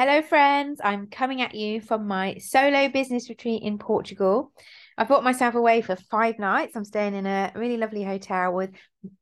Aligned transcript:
Hello, 0.00 0.22
friends. 0.22 0.80
I'm 0.84 1.08
coming 1.08 1.42
at 1.42 1.56
you 1.56 1.80
from 1.80 2.06
my 2.06 2.36
solo 2.36 2.88
business 2.88 3.28
retreat 3.28 3.64
in 3.64 3.78
Portugal. 3.78 4.52
I 4.96 5.02
brought 5.02 5.24
myself 5.24 5.56
away 5.56 5.80
for 5.80 5.96
five 5.96 6.38
nights. 6.38 6.76
I'm 6.76 6.84
staying 6.84 7.14
in 7.14 7.26
a 7.26 7.50
really 7.56 7.76
lovely 7.76 8.04
hotel 8.04 8.54
with 8.54 8.70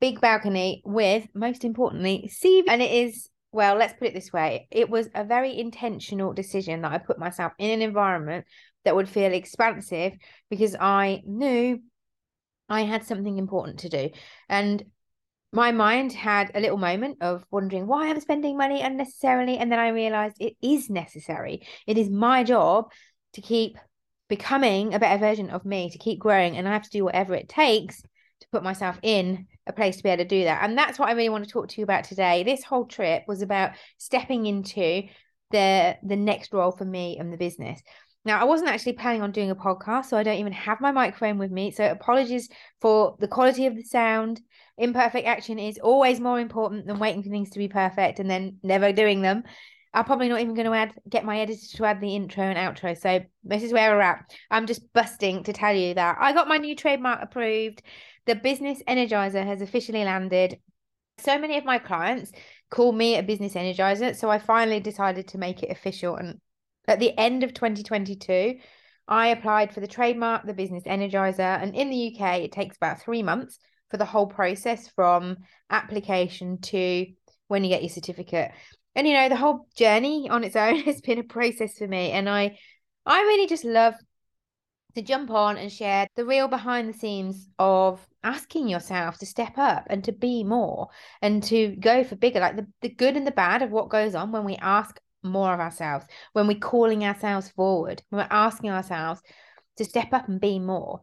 big 0.01 0.21
balcony, 0.21 0.83
with 0.85 1.29
most 1.35 1.65
importantly, 1.65 2.29
sea. 2.29 2.63
And 2.69 2.83
it 2.83 2.91
is, 2.91 3.31
well, 3.53 3.77
let's 3.77 3.95
put 3.95 4.09
it 4.09 4.13
this 4.13 4.35
way 4.35 4.69
it 4.71 4.91
was 4.91 5.09
a 5.15 5.25
very 5.25 5.59
intentional 5.59 6.35
decision 6.35 6.83
that 6.83 6.93
I 6.93 6.99
put 6.99 7.19
myself 7.19 7.55
in 7.59 7.71
an 7.71 7.81
environment 7.81 8.45
that 8.85 8.95
would 8.95 9.09
feel 9.09 9.33
expansive 9.33 10.13
because 10.51 10.77
I 10.79 11.23
knew 11.25 11.81
I 12.69 12.83
had 12.83 13.07
something 13.07 13.39
important 13.39 13.79
to 13.79 13.89
do. 13.89 14.11
And 14.51 14.85
my 15.57 15.73
mind 15.73 16.13
had 16.13 16.51
a 16.55 16.61
little 16.61 16.77
moment 16.77 17.17
of 17.23 17.43
wondering 17.51 17.87
why 17.87 18.11
I'm 18.11 18.21
spending 18.21 18.59
money 18.59 18.83
unnecessarily. 18.83 19.57
And 19.57 19.73
then 19.73 19.79
I 19.79 19.89
realized 19.89 20.37
it 20.39 20.55
is 20.61 20.91
necessary. 20.91 21.67
It 21.87 21.97
is 21.97 22.11
my 22.11 22.45
job 22.45 22.93
to 23.33 23.41
keep 23.41 23.79
becoming 24.29 24.93
a 24.93 24.99
better 24.99 25.19
version 25.19 25.49
of 25.49 25.65
me, 25.65 25.89
to 25.89 25.97
keep 25.97 26.19
growing. 26.19 26.59
And 26.59 26.69
I 26.69 26.75
have 26.75 26.83
to 26.83 26.91
do 26.91 27.05
whatever 27.05 27.35
it 27.35 27.49
takes 27.49 28.03
to 28.03 28.49
put 28.53 28.63
myself 28.63 28.99
in 29.03 29.47
a 29.67 29.73
place 29.73 29.97
to 29.97 30.03
be 30.03 30.11
able 30.11 30.25
to 30.25 30.29
do 30.29 30.45
that. 30.45 30.63
And 30.63 30.77
that's 30.77 30.99
what 30.99 31.09
I 31.09 31.13
really 31.13 31.31
want 31.31 31.45
to 31.45 31.51
talk 31.51 31.69
to 31.69 31.81
you 31.81 31.85
about 31.85 32.05
today. 32.05 32.43
This 32.43 32.63
whole 32.63 32.85
trip 32.85 33.25
was 33.27 33.41
about 33.41 33.71
stepping 33.97 34.45
into 34.45 35.05
the 35.53 35.97
the 36.03 36.17
next 36.17 36.53
role 36.53 36.73
for 36.73 36.85
me 36.85 37.17
and 37.19 37.33
the 37.33 37.39
business. 37.39 37.81
Now, 38.27 38.41
I 38.41 38.45
wasn't 38.45 38.71
actually 38.71 38.95
planning 38.95 39.23
on 39.23 39.31
doing 39.31 39.53
a 39.53 39.55
podcast, 39.55 40.07
so 40.07 40.17
I 40.17 40.25
don't 40.25 40.41
even 40.41 40.53
have 40.53 40.81
my 40.81 40.91
microphone 40.91 41.39
with 41.39 41.53
me. 41.53 41.71
So, 41.71 41.89
apologies 41.89 42.49
for 42.81 43.17
the 43.21 43.29
quality 43.29 43.67
of 43.67 43.77
the 43.77 43.85
sound. 43.85 44.41
Imperfect 44.77 45.29
action 45.29 45.61
is 45.61 45.79
always 45.79 46.19
more 46.19 46.41
important 46.41 46.89
than 46.89 46.99
waiting 46.99 47.23
for 47.23 47.31
things 47.31 47.51
to 47.51 47.61
be 47.61 47.69
perfect 47.69 48.19
and 48.19 48.29
then 48.29 48.59
never 48.65 48.93
doing 48.93 49.23
them. 49.23 49.45
I'm 49.95 50.05
probably 50.05 50.29
not 50.29 50.41
even 50.41 50.55
going 50.55 50.67
to 50.67 50.75
add 50.75 50.93
get 51.09 51.25
my 51.25 51.39
editor 51.39 51.77
to 51.77 51.85
add 51.85 52.01
the 52.01 52.17
intro 52.17 52.43
and 52.43 52.59
outro. 52.59 53.01
So 53.01 53.21
this 53.45 53.63
is 53.63 53.73
where 53.73 53.95
we're 53.95 54.01
at. 54.01 54.29
I'm 54.51 54.67
just 54.67 54.93
busting 54.93 55.45
to 55.45 55.53
tell 55.53 55.75
you 55.77 55.95
that 55.95 56.17
I 56.21 56.33
got 56.33 56.49
my 56.49 56.59
new 56.59 56.75
trademark 56.75 57.23
approved. 57.23 57.81
The 58.27 58.35
business 58.35 58.83
energiser 58.89 59.47
has 59.47 59.63
officially 59.63 60.03
landed. 60.03 60.59
So 61.19 61.39
many 61.39 61.59
of 61.59 61.65
my 61.65 61.79
clients 61.79 62.33
call 62.71 62.91
me 62.91 63.17
a 63.17 63.23
business 63.23 63.55
energiser, 63.55 64.17
so 64.17 64.29
I 64.31 64.41
finally 64.41 64.81
decided 64.81 65.29
to 65.29 65.39
make 65.39 65.63
it 65.63 65.71
official 65.71 66.17
and 66.17 66.41
at 66.89 67.01
the 67.01 67.17
end 67.19 67.43
of 67.43 67.55
2022, 67.55 68.59
I 69.09 69.29
applied 69.29 69.73
for 69.73 69.81
the 69.81 69.87
trademark, 69.87 70.47
the 70.47 70.55
Business 70.55 70.85
Energiser, 70.85 71.63
and 71.63 71.75
in 71.75 71.91
the 71.91 72.15
UK, 72.15 72.41
it 72.41 72.53
takes 72.53 72.77
about 72.77 73.01
three 73.01 73.23
months 73.23 73.59
for 73.91 73.97
the 73.97 74.05
whole 74.05 74.27
process 74.27 74.89
from 74.89 75.37
application 75.71 76.59
to 76.61 77.07
when 77.49 77.63
you 77.63 77.71
get 77.71 77.83
your 77.83 77.91
certificate. 77.91 78.51
And 78.95 79.07
you 79.07 79.15
know, 79.15 79.29
the 79.29 79.37
whole 79.37 79.69
journey 79.77 80.29
on 80.29 80.43
its 80.43 80.57
own 80.57 80.81
has 80.85 81.01
been 81.01 81.19
a 81.19 81.25
process 81.25 81.79
for 81.79 81.87
me, 81.87 82.11
and 82.13 82.29
I, 82.29 82.59
I 83.05 83.21
really 83.21 83.47
just 83.47 83.65
love 83.65 83.95
to 84.97 85.03
jump 85.03 85.31
on 85.31 85.59
and 85.59 85.71
share 85.71 86.07
the 86.17 86.25
real 86.25 86.49
behind 86.49 86.89
the 86.89 86.99
scenes 86.99 87.49
of 87.59 88.05
asking 88.25 88.67
yourself 88.67 89.19
to 89.19 89.27
step 89.27 89.53
up 89.59 89.85
and 89.89 90.03
to 90.03 90.11
be 90.11 90.43
more 90.43 90.89
and 91.21 91.43
to 91.43 91.77
go 91.77 92.03
for 92.03 92.17
bigger 92.17 92.41
like 92.41 92.57
the, 92.57 92.67
the 92.81 92.89
good 92.89 93.15
and 93.15 93.27
the 93.27 93.31
bad 93.31 93.61
of 93.61 93.71
what 93.71 93.91
goes 93.91 94.15
on 94.15 94.33
when 94.33 94.45
we 94.45 94.57
ask 94.57 94.99
more 95.27 95.53
of 95.53 95.61
ourselves, 95.61 96.07
when 96.33 96.47
we're 96.47 96.59
calling 96.59 97.05
ourselves 97.05 97.51
forward, 97.51 98.03
when 98.11 98.21
we're 98.21 98.35
asking 98.37 98.71
ourselves 98.71 99.21
to 99.77 99.85
step 99.85 100.13
up 100.13 100.29
and 100.29 100.41
be 100.41 100.59
more. 100.59 101.03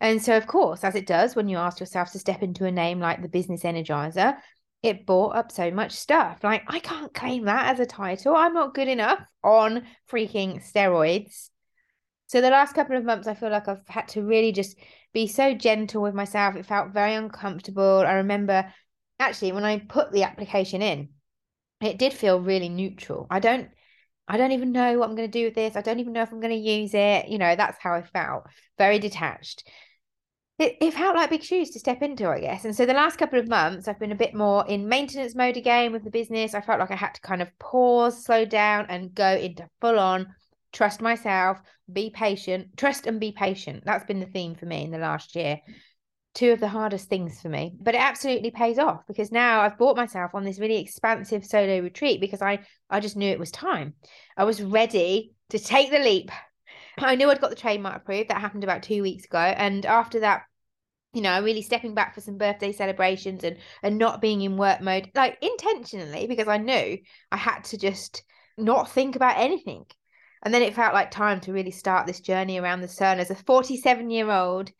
And 0.00 0.22
so, 0.22 0.36
of 0.36 0.46
course, 0.46 0.84
as 0.84 0.94
it 0.94 1.06
does 1.06 1.36
when 1.36 1.48
you 1.48 1.56
ask 1.56 1.80
yourself 1.80 2.12
to 2.12 2.18
step 2.18 2.42
into 2.42 2.64
a 2.64 2.70
name 2.70 3.00
like 3.00 3.22
the 3.22 3.28
Business 3.28 3.62
Energiser, 3.62 4.36
it 4.82 5.06
brought 5.06 5.36
up 5.36 5.52
so 5.52 5.70
much 5.70 5.92
stuff. 5.92 6.42
Like, 6.42 6.62
I 6.68 6.78
can't 6.78 7.12
claim 7.12 7.44
that 7.44 7.68
as 7.68 7.80
a 7.80 7.86
title. 7.86 8.34
I'm 8.34 8.54
not 8.54 8.74
good 8.74 8.88
enough 8.88 9.20
on 9.44 9.86
freaking 10.10 10.62
steroids. 10.62 11.50
So, 12.28 12.40
the 12.40 12.50
last 12.50 12.74
couple 12.74 12.96
of 12.96 13.04
months, 13.04 13.28
I 13.28 13.34
feel 13.34 13.50
like 13.50 13.68
I've 13.68 13.86
had 13.88 14.08
to 14.08 14.22
really 14.22 14.52
just 14.52 14.76
be 15.12 15.26
so 15.26 15.54
gentle 15.54 16.02
with 16.02 16.14
myself. 16.14 16.56
It 16.56 16.66
felt 16.66 16.92
very 16.92 17.14
uncomfortable. 17.14 18.04
I 18.06 18.14
remember 18.14 18.72
actually 19.18 19.52
when 19.52 19.64
I 19.64 19.78
put 19.78 20.12
the 20.12 20.22
application 20.22 20.82
in, 20.82 21.10
it 21.80 21.98
did 21.98 22.12
feel 22.12 22.40
really 22.40 22.68
neutral. 22.68 23.26
I 23.30 23.40
don't 23.40 23.70
I 24.28 24.36
don't 24.36 24.52
even 24.52 24.70
know 24.70 24.96
what 24.96 25.08
I'm 25.08 25.16
going 25.16 25.28
to 25.28 25.38
do 25.38 25.46
with 25.46 25.54
this. 25.54 25.74
I 25.74 25.80
don't 25.80 25.98
even 25.98 26.12
know 26.12 26.22
if 26.22 26.30
I'm 26.30 26.38
going 26.38 26.52
to 26.52 26.70
use 26.70 26.94
it. 26.94 27.28
You 27.28 27.38
know, 27.38 27.56
that's 27.56 27.78
how 27.80 27.94
I 27.94 28.02
felt. 28.02 28.44
Very 28.78 29.00
detached. 29.00 29.68
It, 30.60 30.76
it 30.80 30.94
felt 30.94 31.16
like 31.16 31.30
big 31.30 31.42
shoes 31.42 31.70
to 31.70 31.80
step 31.80 32.00
into, 32.00 32.28
I 32.28 32.38
guess. 32.38 32.64
And 32.64 32.76
so 32.76 32.86
the 32.86 32.94
last 32.94 33.18
couple 33.18 33.40
of 33.40 33.48
months, 33.48 33.88
I've 33.88 33.98
been 33.98 34.12
a 34.12 34.16
bit 34.16 34.32
more 34.32 34.64
in 34.68 34.88
maintenance 34.88 35.34
mode 35.34 35.56
again 35.56 35.90
with 35.90 36.04
the 36.04 36.10
business. 36.10 36.54
I 36.54 36.60
felt 36.60 36.78
like 36.78 36.92
I 36.92 36.96
had 36.96 37.14
to 37.14 37.20
kind 37.22 37.42
of 37.42 37.58
pause, 37.58 38.24
slow 38.24 38.44
down, 38.44 38.86
and 38.88 39.12
go 39.12 39.32
into 39.34 39.68
full 39.80 39.98
on 39.98 40.28
trust 40.72 41.00
myself, 41.00 41.58
be 41.92 42.10
patient, 42.10 42.76
trust 42.76 43.08
and 43.08 43.18
be 43.18 43.32
patient. 43.32 43.82
That's 43.84 44.04
been 44.04 44.20
the 44.20 44.26
theme 44.26 44.54
for 44.54 44.66
me 44.66 44.84
in 44.84 44.92
the 44.92 44.98
last 44.98 45.34
year 45.34 45.60
two 46.34 46.52
of 46.52 46.60
the 46.60 46.68
hardest 46.68 47.08
things 47.08 47.40
for 47.40 47.48
me 47.48 47.72
but 47.80 47.94
it 47.94 48.00
absolutely 48.00 48.50
pays 48.50 48.78
off 48.78 49.06
because 49.06 49.32
now 49.32 49.60
i've 49.60 49.78
bought 49.78 49.96
myself 49.96 50.34
on 50.34 50.44
this 50.44 50.58
really 50.58 50.78
expansive 50.78 51.44
solo 51.44 51.80
retreat 51.80 52.20
because 52.20 52.42
i 52.42 52.58
i 52.88 53.00
just 53.00 53.16
knew 53.16 53.30
it 53.30 53.38
was 53.38 53.50
time. 53.50 53.94
I 54.36 54.44
was 54.44 54.62
ready 54.62 55.34
to 55.50 55.58
take 55.58 55.90
the 55.90 55.98
leap. 55.98 56.30
I 56.98 57.16
knew 57.16 57.30
i'd 57.30 57.40
got 57.40 57.50
the 57.50 57.56
trademark 57.56 57.96
approved. 57.96 58.30
That 58.30 58.40
happened 58.40 58.64
about 58.64 58.82
two 58.82 59.02
weeks 59.02 59.24
ago. 59.24 59.38
And 59.38 59.84
after 59.86 60.20
that 60.20 60.42
you 61.12 61.22
know 61.22 61.42
really 61.42 61.62
stepping 61.62 61.94
back 61.94 62.14
for 62.14 62.20
some 62.20 62.38
birthday 62.38 62.70
celebrations 62.70 63.42
and 63.42 63.56
and 63.82 63.98
not 63.98 64.20
being 64.20 64.42
in 64.42 64.56
work 64.56 64.80
mode 64.80 65.10
like 65.16 65.36
intentionally 65.42 66.28
because 66.28 66.46
i 66.46 66.56
knew 66.56 66.96
i 67.32 67.36
had 67.36 67.64
to 67.64 67.76
just 67.76 68.22
not 68.60 68.90
think 68.90 69.16
about 69.16 69.38
anything. 69.38 69.84
And 70.42 70.54
then 70.54 70.62
it 70.62 70.74
felt 70.74 70.94
like 70.94 71.10
time 71.10 71.40
to 71.40 71.52
really 71.52 71.70
start 71.70 72.06
this 72.06 72.20
journey 72.20 72.58
around 72.58 72.80
the 72.80 72.88
sun 72.88 73.18
as 73.18 73.30
a 73.30 73.34
47 73.34 74.10
year 74.10 74.30
old 74.30 74.70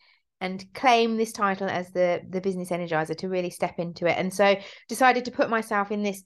and 0.41 0.65
claim 0.75 1.17
this 1.17 1.33
title 1.33 1.69
as 1.69 1.91
the 1.91 2.23
the 2.29 2.41
business 2.41 2.71
energiser 2.71 3.17
to 3.19 3.29
really 3.29 3.51
step 3.51 3.79
into 3.79 4.07
it. 4.07 4.17
And 4.17 4.33
so 4.33 4.57
decided 4.89 5.25
to 5.27 5.31
put 5.31 5.51
myself 5.51 5.91
in 5.91 6.03
this 6.03 6.23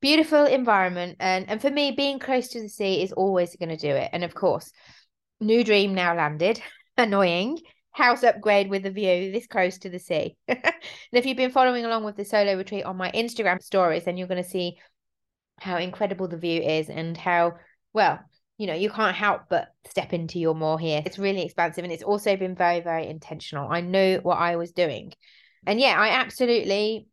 beautiful 0.00 0.44
environment. 0.44 1.16
And 1.20 1.48
and 1.48 1.60
for 1.60 1.70
me 1.70 1.92
being 1.92 2.18
close 2.18 2.48
to 2.48 2.62
the 2.62 2.68
sea 2.68 3.02
is 3.02 3.12
always 3.12 3.56
going 3.56 3.68
to 3.70 3.76
do 3.76 3.90
it. 3.90 4.10
And 4.12 4.24
of 4.24 4.34
course 4.34 4.72
new 5.40 5.62
dream 5.64 5.94
now 5.94 6.14
landed. 6.14 6.60
Annoying. 6.96 7.58
House 7.92 8.22
upgrade 8.22 8.70
with 8.70 8.86
a 8.86 8.90
view 8.90 9.32
this 9.32 9.46
close 9.46 9.78
to 9.78 9.90
the 9.90 9.98
sea. 9.98 10.36
And 10.48 11.18
if 11.18 11.26
you've 11.26 11.36
been 11.36 11.50
following 11.50 11.84
along 11.84 12.04
with 12.04 12.16
the 12.16 12.24
solo 12.24 12.54
retreat 12.56 12.84
on 12.84 12.96
my 12.96 13.10
instagram 13.12 13.62
stories 13.62 14.04
then 14.04 14.16
you're 14.16 14.28
going 14.28 14.42
to 14.42 14.48
see 14.48 14.78
how 15.58 15.76
incredible 15.76 16.28
the 16.28 16.36
view 16.36 16.60
is 16.60 16.88
and 16.88 17.16
how 17.16 17.54
well 17.92 18.20
you 18.58 18.66
know, 18.66 18.74
you 18.74 18.90
can't 18.90 19.16
help 19.16 19.42
but 19.48 19.68
step 19.88 20.12
into 20.12 20.40
your 20.40 20.54
more 20.54 20.78
here. 20.78 21.00
It's 21.06 21.18
really 21.18 21.42
expansive 21.42 21.84
and 21.84 21.92
it's 21.92 22.02
also 22.02 22.36
been 22.36 22.56
very, 22.56 22.80
very 22.80 23.06
intentional. 23.06 23.70
I 23.70 23.80
know 23.80 24.18
what 24.22 24.36
I 24.36 24.56
was 24.56 24.72
doing. 24.72 25.12
And 25.64 25.80
yeah, 25.80 25.94
I 25.96 26.08
absolutely 26.20 27.06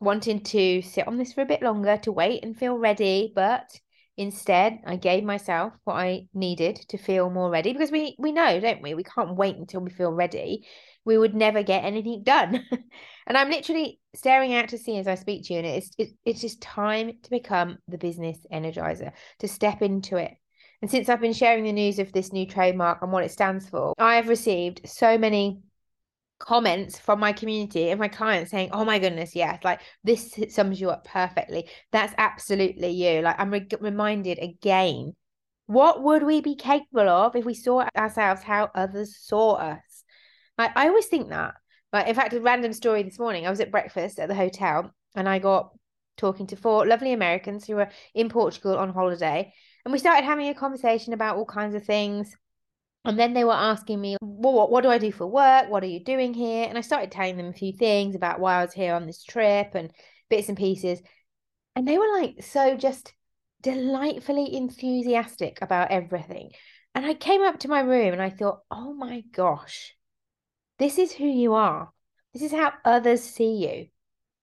wanted 0.00 0.44
to 0.44 0.82
sit 0.82 1.08
on 1.08 1.16
this 1.16 1.32
for 1.32 1.40
a 1.40 1.46
bit 1.46 1.62
longer 1.62 1.96
to 1.96 2.12
wait 2.12 2.44
and 2.44 2.56
feel 2.56 2.76
ready, 2.76 3.32
but 3.34 3.70
instead 4.18 4.80
I 4.86 4.96
gave 4.96 5.24
myself 5.24 5.72
what 5.84 5.94
I 5.94 6.26
needed 6.34 6.76
to 6.90 6.98
feel 6.98 7.30
more 7.30 7.50
ready 7.50 7.72
because 7.72 7.90
we 7.90 8.14
we 8.18 8.30
know, 8.30 8.60
don't 8.60 8.82
we? 8.82 8.92
We 8.92 9.04
can't 9.04 9.34
wait 9.34 9.56
until 9.56 9.80
we 9.80 9.90
feel 9.90 10.12
ready. 10.12 10.66
We 11.06 11.16
would 11.16 11.34
never 11.34 11.62
get 11.62 11.84
anything 11.84 12.22
done. 12.22 12.66
and 13.26 13.38
I'm 13.38 13.48
literally 13.48 13.98
staring 14.14 14.52
out 14.54 14.68
to 14.68 14.78
sea 14.78 14.98
as 14.98 15.08
I 15.08 15.14
speak 15.14 15.46
to 15.46 15.54
you 15.54 15.60
and 15.60 15.68
it's 15.68 15.90
it, 15.96 16.10
it's 16.26 16.42
just 16.42 16.60
time 16.60 17.12
to 17.22 17.30
become 17.30 17.78
the 17.88 17.98
business 17.98 18.36
energiser, 18.52 19.12
to 19.38 19.48
step 19.48 19.80
into 19.80 20.16
it 20.16 20.32
and 20.82 20.90
since 20.90 21.08
I've 21.08 21.20
been 21.20 21.32
sharing 21.32 21.64
the 21.64 21.72
news 21.72 22.00
of 22.00 22.12
this 22.12 22.32
new 22.32 22.44
trademark 22.44 23.02
and 23.02 23.12
what 23.12 23.24
it 23.24 23.30
stands 23.30 23.68
for, 23.68 23.94
I 23.98 24.16
have 24.16 24.28
received 24.28 24.82
so 24.84 25.16
many 25.16 25.62
comments 26.40 26.98
from 26.98 27.20
my 27.20 27.32
community 27.32 27.90
and 27.90 28.00
my 28.00 28.08
clients 28.08 28.50
saying, 28.50 28.70
"Oh 28.72 28.84
my 28.84 28.98
goodness, 28.98 29.36
yes, 29.36 29.62
like 29.62 29.80
this 30.02 30.36
sums 30.50 30.80
you 30.80 30.90
up 30.90 31.04
perfectly. 31.06 31.68
That's 31.92 32.12
absolutely 32.18 32.88
you." 32.90 33.22
Like 33.22 33.36
I'm 33.38 33.50
re- 33.52 33.68
reminded 33.80 34.40
again, 34.40 35.14
what 35.66 36.02
would 36.02 36.24
we 36.24 36.40
be 36.40 36.56
capable 36.56 37.08
of 37.08 37.36
if 37.36 37.44
we 37.44 37.54
saw 37.54 37.86
ourselves 37.96 38.42
how 38.42 38.70
others 38.74 39.16
saw 39.18 39.54
us? 39.54 40.04
Like 40.58 40.72
I 40.76 40.88
always 40.88 41.06
think 41.06 41.28
that. 41.28 41.54
Like 41.92 42.08
in 42.08 42.14
fact, 42.14 42.32
a 42.34 42.40
random 42.40 42.72
story 42.72 43.04
this 43.04 43.18
morning. 43.18 43.46
I 43.46 43.50
was 43.50 43.60
at 43.60 43.70
breakfast 43.70 44.18
at 44.18 44.28
the 44.28 44.34
hotel 44.34 44.92
and 45.14 45.28
I 45.28 45.38
got 45.38 45.72
talking 46.16 46.46
to 46.48 46.56
four 46.56 46.86
lovely 46.86 47.12
Americans 47.12 47.66
who 47.66 47.76
were 47.76 47.88
in 48.14 48.28
Portugal 48.28 48.76
on 48.76 48.92
holiday 48.92 49.52
and 49.84 49.92
we 49.92 49.98
started 49.98 50.24
having 50.24 50.48
a 50.48 50.54
conversation 50.54 51.12
about 51.12 51.36
all 51.36 51.44
kinds 51.44 51.74
of 51.74 51.84
things. 51.84 52.36
And 53.04 53.18
then 53.18 53.34
they 53.34 53.42
were 53.42 53.52
asking 53.52 54.00
me, 54.00 54.16
well, 54.20 54.52
what, 54.52 54.70
what 54.70 54.82
do 54.82 54.90
I 54.90 54.98
do 54.98 55.10
for 55.10 55.26
work? 55.26 55.68
What 55.68 55.82
are 55.82 55.88
you 55.88 56.04
doing 56.04 56.34
here? 56.34 56.66
And 56.68 56.78
I 56.78 56.82
started 56.82 57.10
telling 57.10 57.36
them 57.36 57.48
a 57.48 57.52
few 57.52 57.72
things 57.72 58.14
about 58.14 58.38
why 58.38 58.54
I 58.54 58.64
was 58.64 58.72
here 58.72 58.94
on 58.94 59.06
this 59.06 59.24
trip 59.24 59.74
and 59.74 59.90
bits 60.30 60.48
and 60.48 60.56
pieces. 60.56 61.02
And 61.74 61.86
they 61.86 61.98
were 61.98 62.12
like, 62.12 62.44
so 62.44 62.76
just 62.76 63.12
delightfully 63.60 64.54
enthusiastic 64.54 65.58
about 65.62 65.90
everything. 65.90 66.52
And 66.94 67.04
I 67.04 67.14
came 67.14 67.42
up 67.42 67.58
to 67.60 67.68
my 67.68 67.80
room 67.80 68.12
and 68.12 68.22
I 68.22 68.30
thought, 68.30 68.60
oh 68.70 68.92
my 68.94 69.24
gosh, 69.32 69.94
this 70.78 70.98
is 70.98 71.12
who 71.12 71.26
you 71.26 71.54
are. 71.54 71.90
This 72.34 72.42
is 72.42 72.52
how 72.52 72.72
others 72.84 73.24
see 73.24 73.66
you. 73.66 73.86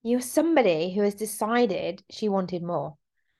You're 0.04 0.22
somebody 0.22 0.94
who 0.94 1.02
has 1.02 1.16
decided 1.16 2.04
she 2.10 2.30
wanted 2.30 2.64
more. 2.64 2.98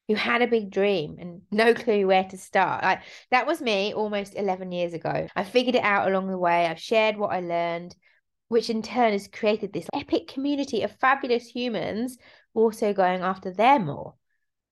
who 0.08 0.16
had 0.16 0.42
a 0.42 0.48
big 0.48 0.72
dream 0.72 1.18
and 1.20 1.42
no 1.52 1.74
clue 1.84 2.08
where 2.08 2.24
to 2.26 2.38
start. 2.38 2.84
Like 2.84 3.02
that 3.32 3.46
was 3.48 3.62
me 3.62 3.94
almost 3.94 4.36
11 4.36 4.72
years 4.72 4.94
ago. 4.94 5.28
I 5.36 5.44
figured 5.44 5.76
it 5.76 5.84
out 5.84 6.08
along 6.08 6.28
the 6.28 6.38
way. 6.38 6.66
I've 6.66 6.80
shared 6.80 7.18
what 7.18 7.32
I 7.32 7.42
learned, 7.42 7.96
which 8.48 8.70
in 8.70 8.82
turn 8.82 9.12
has 9.14 9.28
created 9.28 9.72
this 9.74 9.88
epic 9.94 10.28
community 10.28 10.82
of 10.84 10.92
fabulous 11.00 11.48
humans 11.48 12.18
also 12.54 12.94
going 12.94 13.22
after 13.22 13.52
their 13.54 13.80
more. 13.80 14.16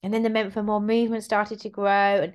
And 0.04 0.14
then 0.14 0.24
the 0.24 0.30
Meant 0.30 0.54
for 0.54 0.64
More 0.64 0.82
movement 0.82 1.24
started 1.24 1.60
to 1.62 1.70
grow. 1.70 1.90
And 2.24 2.34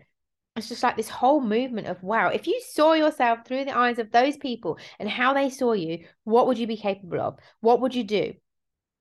it's 0.56 0.68
just 0.68 0.82
like 0.82 0.96
this 0.96 1.08
whole 1.08 1.40
movement 1.40 1.88
of 1.88 2.02
wow, 2.02 2.28
if 2.28 2.46
you 2.46 2.60
saw 2.68 2.92
yourself 2.92 3.40
through 3.46 3.64
the 3.64 3.76
eyes 3.76 3.98
of 3.98 4.12
those 4.12 4.36
people 4.36 4.78
and 4.98 5.08
how 5.08 5.34
they 5.34 5.50
saw 5.50 5.72
you, 5.72 6.06
what 6.24 6.46
would 6.46 6.58
you 6.58 6.66
be 6.66 6.76
capable 6.76 7.20
of? 7.20 7.38
What 7.60 7.80
would 7.80 7.94
you 7.94 8.04
do? 8.04 8.34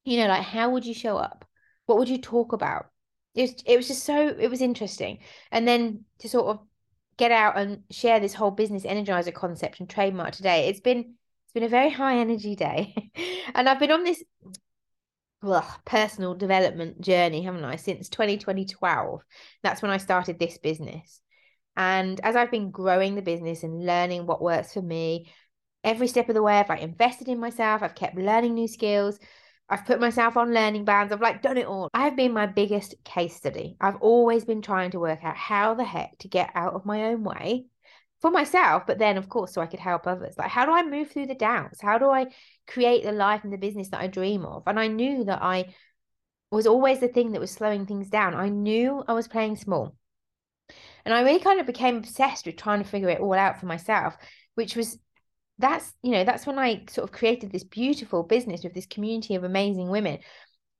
You 0.03 0.17
know, 0.17 0.27
like 0.27 0.43
how 0.43 0.71
would 0.71 0.85
you 0.85 0.93
show 0.93 1.17
up? 1.17 1.45
What 1.85 1.97
would 1.97 2.09
you 2.09 2.17
talk 2.17 2.53
about? 2.53 2.87
It 3.35 3.41
was, 3.41 3.63
it 3.65 3.77
was 3.77 3.87
just 3.87 4.03
so, 4.03 4.27
it 4.27 4.49
was 4.49 4.61
interesting. 4.61 5.19
And 5.51 5.67
then 5.67 6.05
to 6.19 6.29
sort 6.29 6.47
of 6.47 6.59
get 7.17 7.31
out 7.31 7.57
and 7.57 7.83
share 7.91 8.19
this 8.19 8.33
whole 8.33 8.51
business 8.51 8.83
energiser 8.83 9.33
concept 9.33 9.79
and 9.79 9.89
trademark 9.89 10.33
today, 10.33 10.67
it's 10.67 10.79
been, 10.79 10.99
it's 10.99 11.53
been 11.53 11.63
a 11.63 11.69
very 11.69 11.89
high 11.89 12.17
energy 12.17 12.55
day. 12.55 13.11
and 13.55 13.69
I've 13.69 13.79
been 13.79 13.91
on 13.91 14.03
this 14.03 14.23
ugh, 15.43 15.79
personal 15.85 16.35
development 16.35 17.01
journey, 17.01 17.43
haven't 17.43 17.65
I, 17.65 17.75
since 17.75 18.09
2012. 18.09 19.21
That's 19.63 19.81
when 19.81 19.91
I 19.91 19.97
started 19.97 20.39
this 20.39 20.57
business. 20.57 21.21
And 21.75 22.19
as 22.21 22.35
I've 22.35 22.51
been 22.51 22.71
growing 22.71 23.15
the 23.15 23.21
business 23.21 23.63
and 23.63 23.85
learning 23.85 24.25
what 24.25 24.41
works 24.41 24.73
for 24.73 24.81
me, 24.81 25.31
every 25.83 26.07
step 26.07 26.29
of 26.29 26.35
the 26.35 26.43
way, 26.43 26.59
I've 26.59 26.69
like 26.69 26.81
invested 26.81 27.27
in 27.27 27.39
myself, 27.39 27.81
I've 27.81 27.95
kept 27.95 28.17
learning 28.17 28.53
new 28.53 28.67
skills, 28.67 29.19
I've 29.71 29.85
put 29.85 30.01
myself 30.01 30.35
on 30.35 30.53
learning 30.53 30.83
bands, 30.83 31.13
I've 31.13 31.21
like 31.21 31.41
done 31.41 31.57
it 31.57 31.65
all. 31.65 31.89
I 31.93 32.03
have 32.03 32.17
been 32.17 32.33
my 32.33 32.45
biggest 32.45 32.93
case 33.05 33.35
study. 33.35 33.77
I've 33.79 33.95
always 34.01 34.43
been 34.43 34.61
trying 34.61 34.91
to 34.91 34.99
work 34.99 35.23
out 35.23 35.37
how 35.37 35.75
the 35.75 35.85
heck 35.85 36.17
to 36.19 36.27
get 36.27 36.51
out 36.53 36.73
of 36.73 36.85
my 36.85 37.05
own 37.05 37.23
way 37.23 37.67
for 38.19 38.29
myself, 38.29 38.83
but 38.85 38.99
then 38.99 39.17
of 39.17 39.29
course, 39.29 39.53
so 39.53 39.61
I 39.61 39.67
could 39.67 39.79
help 39.79 40.05
others. 40.05 40.37
Like, 40.37 40.49
how 40.49 40.65
do 40.65 40.73
I 40.73 40.83
move 40.83 41.09
through 41.09 41.27
the 41.27 41.35
doubts? 41.35 41.81
How 41.81 41.97
do 41.97 42.09
I 42.09 42.27
create 42.67 43.05
the 43.05 43.13
life 43.13 43.45
and 43.45 43.53
the 43.53 43.57
business 43.57 43.87
that 43.89 44.01
I 44.01 44.07
dream 44.07 44.45
of? 44.45 44.63
And 44.67 44.77
I 44.77 44.87
knew 44.87 45.23
that 45.23 45.41
I 45.41 45.73
was 46.51 46.67
always 46.67 46.99
the 46.99 47.07
thing 47.07 47.31
that 47.31 47.41
was 47.41 47.51
slowing 47.51 47.85
things 47.85 48.09
down. 48.09 48.35
I 48.35 48.49
knew 48.49 49.03
I 49.07 49.13
was 49.13 49.29
playing 49.29 49.55
small. 49.55 49.95
And 51.05 51.13
I 51.13 51.21
really 51.21 51.39
kind 51.39 51.61
of 51.61 51.65
became 51.65 51.97
obsessed 51.97 52.45
with 52.45 52.57
trying 52.57 52.83
to 52.83 52.89
figure 52.89 53.09
it 53.09 53.21
all 53.21 53.33
out 53.33 53.59
for 53.59 53.67
myself, 53.67 54.17
which 54.55 54.75
was 54.75 54.99
that's, 55.61 55.93
you 56.01 56.11
know, 56.11 56.23
that's 56.23 56.45
when 56.45 56.59
I 56.59 56.83
sort 56.89 57.07
of 57.09 57.11
created 57.11 57.51
this 57.51 57.63
beautiful 57.63 58.23
business 58.23 58.63
with 58.63 58.73
this 58.73 58.85
community 58.85 59.35
of 59.35 59.43
amazing 59.43 59.89
women. 59.89 60.19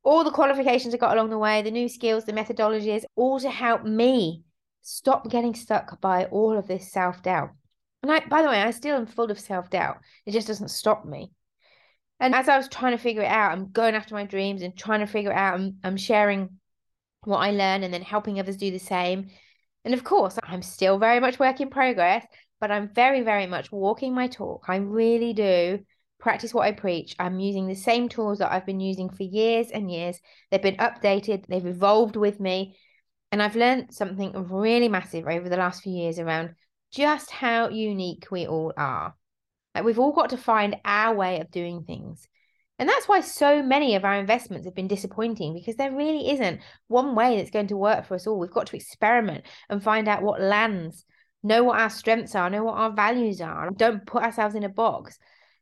All 0.04 0.24
the 0.24 0.32
qualifications 0.32 0.94
I 0.94 0.98
got 0.98 1.16
along 1.16 1.30
the 1.30 1.38
way, 1.38 1.62
the 1.62 1.72
new 1.72 1.88
skills, 1.88 2.26
the 2.26 2.34
methodologies, 2.34 3.04
all 3.16 3.40
to 3.40 3.50
help 3.50 3.84
me 3.84 4.44
stop 4.82 5.30
getting 5.30 5.54
stuck 5.54 6.02
by 6.02 6.26
all 6.26 6.58
of 6.58 6.68
this 6.68 6.92
self 6.92 7.22
doubt. 7.22 7.52
And 8.04 8.12
I, 8.12 8.22
by 8.22 8.42
the 8.42 8.50
way, 8.50 8.62
I 8.62 8.72
still 8.72 8.98
am 8.98 9.06
full 9.06 9.30
of 9.30 9.40
self 9.40 9.70
doubt. 9.70 9.98
It 10.26 10.32
just 10.32 10.48
doesn't 10.48 10.70
stop 10.70 11.06
me. 11.06 11.32
And 12.20 12.36
as 12.36 12.50
I 12.50 12.58
was 12.58 12.68
trying 12.68 12.96
to 12.96 13.02
figure 13.02 13.24
it 13.24 13.32
out, 13.32 13.52
I'm 13.52 13.72
going 13.72 13.96
after 13.96 14.16
my 14.16 14.26
dreams 14.26 14.62
and 14.62 14.78
trying 14.78 15.00
to 15.00 15.08
figure 15.08 15.32
it 15.32 15.38
out. 15.38 15.60
I'm, 15.60 15.78
I'm 15.84 15.98
sharing 15.98 16.60
what 17.24 17.38
I 17.38 17.52
learn 17.52 17.84
and 17.84 17.94
then 17.94 18.02
helping 18.02 18.40
others 18.40 18.58
do 18.58 18.72
the 18.72 18.80
same. 18.80 19.30
And 19.84 19.94
of 19.94 20.04
course, 20.04 20.38
I'm 20.44 20.62
still 20.62 21.00
very 21.00 21.20
much 21.20 21.40
work 21.40 21.60
in 21.62 21.70
progress, 21.70 22.26
but 22.62 22.72
I'm 22.72 22.94
very, 22.94 23.22
very 23.22 23.48
much 23.48 23.72
walking 23.72 24.14
my 24.14 24.28
talk. 24.28 24.66
I 24.70 24.78
really 24.78 25.34
do 25.34 25.80
practice 26.20 26.54
what 26.54 26.68
I 26.68 26.72
preach. 26.72 27.16
I'm 27.20 27.40
using 27.40 27.68
the 27.68 27.76
same 27.76 28.08
tools 28.08 28.38
that 28.38 28.52
I've 28.52 28.68
been 28.68 28.80
using 28.80 29.10
for 29.10 29.24
years 29.24 29.72
and 29.72 29.92
years. 29.92 30.20
They've 30.50 30.62
been 30.62 30.78
updated, 30.78 31.48
they've 31.48 31.66
evolved 31.66 32.16
with 32.16 32.40
me. 32.40 32.78
And 33.32 33.42
I've 33.42 33.56
learned 33.56 33.94
something 33.94 34.32
really 34.50 34.88
massive 34.88 35.26
over 35.28 35.50
the 35.50 35.58
last 35.58 35.82
few 35.82 35.94
years 35.94 36.20
around 36.20 36.54
just 36.92 37.32
how 37.32 37.70
unique 37.70 38.28
we 38.30 38.46
all 38.46 38.74
are. 38.78 39.16
Like 39.74 39.84
we've 39.84 40.00
all 40.00 40.12
got 40.12 40.30
to 40.30 40.38
find 40.38 40.76
our 40.86 41.16
way 41.16 41.40
of 41.40 41.50
doing 41.50 41.84
things. 41.84 42.28
And 42.78 42.90
that's 42.90 43.08
why 43.08 43.22
so 43.22 43.64
many 43.64 43.96
of 43.96 44.06
our 44.06 44.16
investments 44.16 44.66
have 44.66 44.76
been 44.76 44.88
disappointing 44.88 45.54
because 45.54 45.76
there 45.76 45.96
really 45.96 46.32
isn't 46.32 46.62
one 46.88 47.16
way 47.16 47.38
that's 47.38 47.52
going 47.52 47.68
to 47.68 47.78
work 47.78 48.06
for 48.06 48.16
us 48.16 48.28
all. 48.28 48.38
We've 48.38 48.52
got 48.52 48.68
to 48.68 48.76
experiment 48.76 49.46
and 49.70 49.84
find 49.84 50.08
out 50.08 50.24
what 50.24 50.42
lands, 50.42 51.06
know 51.44 51.64
what 51.64 51.80
our 51.80 51.90
strengths 51.90 52.36
are, 52.36 52.50
know 52.50 52.64
what 52.64 52.78
our 52.78 52.92
values 52.92 53.42
are, 53.42 53.70
don't 53.72 54.06
put 54.06 54.24
ourselves 54.24 54.56
in 54.56 54.64
a 54.64 54.70
box. 54.70 55.18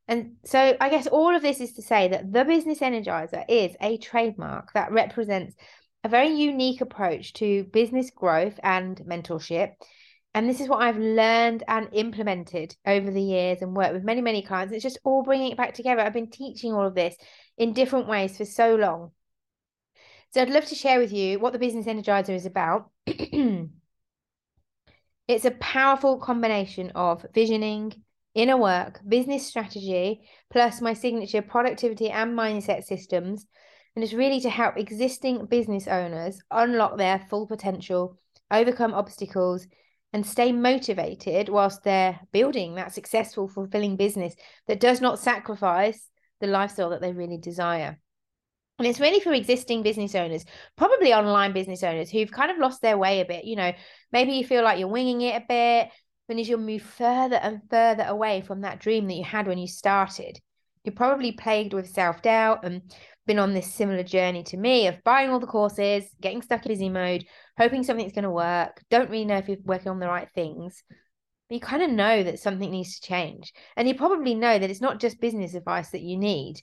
And 0.07 0.37
so 0.43 0.75
I 0.81 0.89
guess 0.89 1.07
all 1.07 1.35
of 1.35 1.41
this 1.41 1.59
is 1.61 1.73
to 1.73 1.81
say 1.81 2.07
that 2.07 2.33
the 2.33 2.43
Business 2.43 2.79
Energiser 2.79 3.45
is 3.47 3.75
a 3.79 3.97
trademark 3.97 4.73
that 4.73 4.91
represents 4.91 5.55
a 6.03 6.09
very 6.09 6.29
unique 6.29 6.81
approach 6.81 7.33
to 7.33 7.65
business 7.65 8.09
growth 8.09 8.59
and 8.63 8.97
mentorship. 9.07 9.73
And 10.33 10.49
this 10.49 10.61
is 10.61 10.67
what 10.67 10.81
I've 10.81 10.97
learned 10.97 11.63
and 11.67 11.89
implemented 11.91 12.75
over 12.85 13.11
the 13.11 13.21
years 13.21 13.61
and 13.61 13.75
worked 13.75 13.93
with 13.93 14.03
many, 14.03 14.21
many 14.21 14.41
clients. 14.41 14.73
It's 14.73 14.83
just 14.83 14.99
all 15.03 15.23
bringing 15.23 15.51
it 15.51 15.57
back 15.57 15.73
together. 15.73 16.01
I've 16.01 16.13
been 16.13 16.29
teaching 16.29 16.73
all 16.73 16.85
of 16.85 16.95
this 16.95 17.15
in 17.57 17.73
different 17.73 18.07
ways 18.07 18.37
for 18.37 18.45
so 18.45 18.75
long. 18.75 19.11
So 20.31 20.41
I'd 20.41 20.49
love 20.49 20.65
to 20.65 20.75
share 20.75 20.99
with 20.99 21.11
you 21.11 21.39
what 21.39 21.53
the 21.53 21.59
Business 21.59 21.87
Energiser 21.87 22.35
is 22.35 22.45
about. 22.45 22.89
it's 25.29 25.45
a 25.45 25.51
powerful 25.51 26.17
combination 26.17 26.91
of 26.95 27.23
visioning, 27.35 27.93
inner 28.33 28.57
work, 28.57 28.99
business 29.07 29.45
strategy, 29.45 30.27
plus 30.49 30.81
my 30.81 30.93
signature 30.93 31.43
productivity 31.43 32.09
and 32.09 32.35
mindset 32.35 32.83
systems. 32.83 33.45
And 33.95 34.03
it's 34.03 34.13
really 34.13 34.41
to 34.41 34.49
help 34.49 34.75
existing 34.75 35.45
business 35.45 35.87
owners 35.87 36.41
unlock 36.49 36.97
their 36.97 37.19
full 37.29 37.45
potential, 37.45 38.17
overcome 38.49 38.95
obstacles, 38.95 39.67
and 40.13 40.25
stay 40.25 40.51
motivated 40.51 41.47
whilst 41.47 41.83
they're 41.83 42.19
building 42.31 42.73
that 42.75 42.95
successful, 42.95 43.47
fulfilling 43.47 43.97
business 43.97 44.33
that 44.67 44.79
does 44.79 44.99
not 44.99 45.19
sacrifice 45.19 46.09
the 46.41 46.47
lifestyle 46.47 46.89
that 46.89 47.01
they 47.01 47.13
really 47.13 47.37
desire. 47.37 47.99
And 48.79 48.87
it's 48.87 49.01
really 49.01 49.19
for 49.19 49.33
existing 49.33 49.83
business 49.83 50.15
owners, 50.15 50.45
probably 50.77 51.13
online 51.13 51.51
business 51.51 51.83
owners 51.83 52.09
who've 52.09 52.31
kind 52.31 52.49
of 52.49 52.57
lost 52.57 52.81
their 52.81 52.97
way 52.97 53.19
a 53.19 53.25
bit. 53.25 53.43
You 53.43 53.57
know, 53.57 53.73
maybe 54.13 54.31
you 54.31 54.45
feel 54.45 54.63
like 54.63 54.79
you're 54.79 54.87
winging 54.87 55.21
it 55.21 55.35
a 55.35 55.45
bit. 55.47 55.91
And 56.29 56.39
as 56.39 56.47
you 56.47 56.57
move 56.57 56.83
further 56.83 57.35
and 57.35 57.61
further 57.69 58.05
away 58.05 58.41
from 58.41 58.61
that 58.61 58.79
dream 58.79 59.07
that 59.07 59.15
you 59.15 59.23
had 59.23 59.47
when 59.47 59.57
you 59.57 59.67
started, 59.67 60.39
you're 60.83 60.95
probably 60.95 61.33
plagued 61.33 61.73
with 61.73 61.89
self 61.89 62.21
doubt 62.21 62.63
and 62.63 62.81
been 63.27 63.39
on 63.39 63.53
this 63.53 63.73
similar 63.73 64.03
journey 64.03 64.43
to 64.43 64.57
me 64.57 64.87
of 64.87 65.03
buying 65.03 65.29
all 65.29 65.39
the 65.39 65.45
courses, 65.45 66.05
getting 66.21 66.41
stuck 66.41 66.65
in 66.65 66.71
busy 66.71 66.89
mode, 66.89 67.25
hoping 67.57 67.83
something's 67.83 68.13
going 68.13 68.23
to 68.23 68.31
work, 68.31 68.81
don't 68.89 69.09
really 69.09 69.25
know 69.25 69.38
if 69.38 69.48
you're 69.48 69.57
working 69.65 69.89
on 69.89 70.00
the 70.00 70.07
right 70.07 70.29
things. 70.33 70.83
But 71.50 71.55
you 71.55 71.62
kind 71.62 71.83
of 71.83 71.89
know 71.89 72.24
that 72.24 72.39
something 72.39 72.71
needs 72.71 73.00
to 73.00 73.07
change. 73.07 73.53
And 73.75 73.88
you 73.88 73.95
probably 73.95 74.36
know 74.36 74.57
that 74.57 74.69
it's 74.69 74.81
not 74.81 75.00
just 75.00 75.19
business 75.19 75.53
advice 75.53 75.89
that 75.89 76.01
you 76.01 76.17
need, 76.17 76.62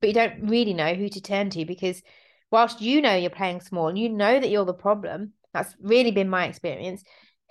but 0.00 0.08
you 0.08 0.14
don't 0.14 0.48
really 0.48 0.74
know 0.74 0.94
who 0.94 1.08
to 1.08 1.20
turn 1.20 1.50
to 1.50 1.64
because 1.64 2.02
whilst 2.50 2.80
you 2.80 3.00
know 3.00 3.14
you're 3.14 3.30
playing 3.30 3.60
small, 3.60 3.88
and 3.88 3.98
you 3.98 4.08
know 4.08 4.38
that 4.38 4.50
you're 4.50 4.64
the 4.64 4.74
problem. 4.74 5.32
That's 5.54 5.74
really 5.80 6.10
been 6.10 6.28
my 6.28 6.46
experience 6.46 7.02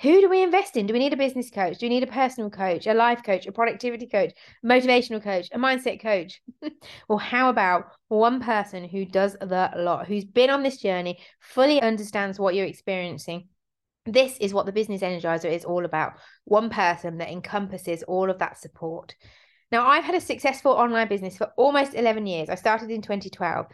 who 0.01 0.21
do 0.21 0.29
we 0.29 0.43
invest 0.43 0.77
in? 0.77 0.85
Do 0.85 0.93
we 0.93 0.99
need 0.99 1.13
a 1.13 1.17
business 1.17 1.49
coach? 1.49 1.79
Do 1.79 1.87
we 1.87 1.89
need 1.89 2.03
a 2.03 2.07
personal 2.07 2.51
coach, 2.51 2.85
a 2.85 2.93
life 2.93 3.23
coach, 3.23 3.47
a 3.47 3.51
productivity 3.51 4.05
coach, 4.05 4.31
motivational 4.63 5.23
coach, 5.23 5.49
a 5.51 5.57
mindset 5.57 6.01
coach? 6.01 6.39
well, 7.09 7.17
how 7.17 7.49
about 7.49 7.85
one 8.07 8.39
person 8.39 8.87
who 8.87 9.05
does 9.05 9.33
the 9.33 9.71
lot, 9.75 10.07
who's 10.07 10.25
been 10.25 10.51
on 10.51 10.61
this 10.61 10.77
journey, 10.77 11.19
fully 11.39 11.81
understands 11.81 12.39
what 12.39 12.53
you're 12.53 12.65
experiencing? 12.65 13.47
This 14.05 14.37
is 14.37 14.53
what 14.53 14.67
the 14.67 14.71
Business 14.71 15.01
Energiser 15.01 15.51
is 15.51 15.65
all 15.65 15.83
about. 15.83 16.13
One 16.45 16.69
person 16.69 17.17
that 17.17 17.31
encompasses 17.31 18.03
all 18.03 18.29
of 18.29 18.37
that 18.37 18.59
support. 18.59 19.15
Now, 19.71 19.87
I've 19.87 20.03
had 20.03 20.15
a 20.15 20.21
successful 20.21 20.71
online 20.71 21.07
business 21.07 21.37
for 21.37 21.51
almost 21.57 21.93
11 21.93 22.25
years. 22.25 22.49
I 22.49 22.55
started 22.55 22.89
in 22.89 23.01
2012, 23.01 23.65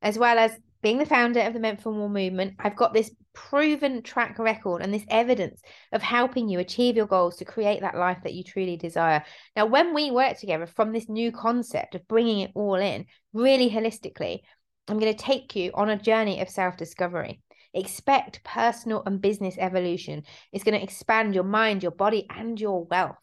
as 0.00 0.18
well 0.18 0.38
as 0.38 0.56
being 0.82 0.98
the 0.98 1.06
founder 1.06 1.40
of 1.40 1.52
the 1.52 1.60
Meant 1.60 1.80
for 1.80 1.92
More 1.92 2.08
movement, 2.08 2.54
I've 2.58 2.76
got 2.76 2.92
this 2.92 3.10
proven 3.34 4.02
track 4.02 4.38
record 4.38 4.82
and 4.82 4.92
this 4.92 5.04
evidence 5.08 5.60
of 5.92 6.02
helping 6.02 6.48
you 6.48 6.58
achieve 6.58 6.96
your 6.96 7.06
goals 7.06 7.36
to 7.36 7.44
create 7.44 7.80
that 7.80 7.96
life 7.96 8.18
that 8.24 8.34
you 8.34 8.42
truly 8.42 8.76
desire. 8.76 9.24
Now, 9.54 9.66
when 9.66 9.94
we 9.94 10.10
work 10.10 10.38
together 10.38 10.66
from 10.66 10.92
this 10.92 11.08
new 11.08 11.30
concept 11.30 11.94
of 11.94 12.08
bringing 12.08 12.40
it 12.40 12.50
all 12.54 12.74
in 12.74 13.06
really 13.32 13.70
holistically, 13.70 14.40
I'm 14.88 14.98
going 14.98 15.14
to 15.14 15.22
take 15.22 15.54
you 15.54 15.70
on 15.74 15.88
a 15.88 15.96
journey 15.96 16.40
of 16.40 16.48
self 16.48 16.76
discovery. 16.76 17.40
Expect 17.74 18.44
personal 18.44 19.02
and 19.06 19.20
business 19.20 19.56
evolution. 19.58 20.24
It's 20.52 20.64
going 20.64 20.78
to 20.78 20.82
expand 20.82 21.34
your 21.34 21.44
mind, 21.44 21.82
your 21.82 21.92
body, 21.92 22.26
and 22.28 22.60
your 22.60 22.84
wealth. 22.84 23.16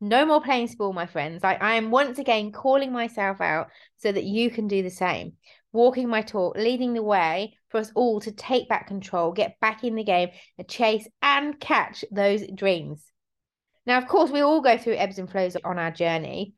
No 0.00 0.24
more 0.24 0.40
playing 0.40 0.68
small, 0.68 0.92
my 0.92 1.06
friends. 1.06 1.44
I, 1.44 1.54
I 1.54 1.74
am 1.74 1.90
once 1.90 2.18
again 2.18 2.52
calling 2.52 2.92
myself 2.92 3.40
out 3.40 3.68
so 3.98 4.10
that 4.10 4.24
you 4.24 4.50
can 4.50 4.66
do 4.66 4.82
the 4.82 4.90
same 4.90 5.34
walking 5.72 6.08
my 6.08 6.22
talk, 6.22 6.56
leading 6.56 6.94
the 6.94 7.02
way 7.02 7.56
for 7.68 7.78
us 7.78 7.92
all 7.94 8.20
to 8.20 8.32
take 8.32 8.68
back 8.68 8.88
control, 8.88 9.32
get 9.32 9.58
back 9.60 9.84
in 9.84 9.94
the 9.94 10.04
game, 10.04 10.30
and 10.58 10.68
chase 10.68 11.06
and 11.22 11.60
catch 11.60 12.04
those 12.10 12.42
dreams. 12.54 13.04
Now, 13.86 13.98
of 13.98 14.08
course, 14.08 14.30
we 14.30 14.40
all 14.40 14.60
go 14.60 14.76
through 14.76 14.96
ebbs 14.96 15.18
and 15.18 15.30
flows 15.30 15.56
on 15.64 15.78
our 15.78 15.90
journey. 15.90 16.54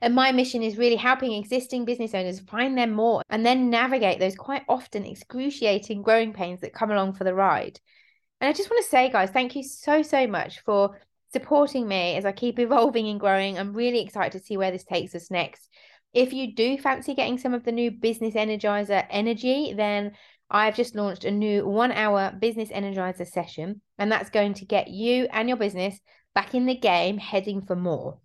And 0.00 0.14
my 0.14 0.30
mission 0.32 0.62
is 0.62 0.78
really 0.78 0.96
helping 0.96 1.32
existing 1.32 1.84
business 1.84 2.14
owners 2.14 2.40
find 2.40 2.78
their 2.78 2.86
more 2.86 3.22
and 3.28 3.44
then 3.44 3.68
navigate 3.68 4.20
those 4.20 4.36
quite 4.36 4.62
often 4.68 5.04
excruciating 5.04 6.02
growing 6.02 6.32
pains 6.32 6.60
that 6.60 6.72
come 6.72 6.92
along 6.92 7.14
for 7.14 7.24
the 7.24 7.34
ride. 7.34 7.80
And 8.40 8.48
I 8.48 8.52
just 8.52 8.70
want 8.70 8.84
to 8.84 8.90
say, 8.90 9.10
guys, 9.10 9.30
thank 9.30 9.56
you 9.56 9.64
so, 9.64 10.02
so 10.02 10.26
much 10.26 10.60
for 10.60 11.00
supporting 11.32 11.88
me 11.88 12.16
as 12.16 12.24
I 12.24 12.32
keep 12.32 12.58
evolving 12.58 13.08
and 13.08 13.18
growing. 13.18 13.58
I'm 13.58 13.72
really 13.72 14.00
excited 14.00 14.38
to 14.38 14.44
see 14.44 14.56
where 14.56 14.70
this 14.70 14.84
takes 14.84 15.14
us 15.14 15.30
next. 15.30 15.68
If 16.12 16.32
you 16.32 16.54
do 16.54 16.76
fancy 16.78 17.14
getting 17.14 17.38
some 17.38 17.54
of 17.54 17.64
the 17.64 17.72
new 17.72 17.90
Business 17.90 18.34
Energiser 18.34 19.06
energy, 19.08 19.72
then 19.74 20.12
I've 20.50 20.76
just 20.76 20.94
launched 20.94 21.24
a 21.24 21.30
new 21.30 21.66
one 21.66 21.92
hour 21.92 22.36
Business 22.38 22.68
Energiser 22.68 23.26
session, 23.26 23.80
and 23.98 24.12
that's 24.12 24.28
going 24.28 24.54
to 24.54 24.66
get 24.66 24.88
you 24.88 25.26
and 25.32 25.48
your 25.48 25.56
business 25.56 25.98
back 26.34 26.54
in 26.54 26.66
the 26.66 26.76
game, 26.76 27.16
heading 27.16 27.62
for 27.62 27.76
more. 27.76 28.18